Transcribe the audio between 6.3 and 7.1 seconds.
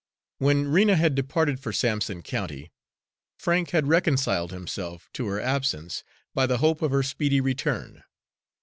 by the hope of her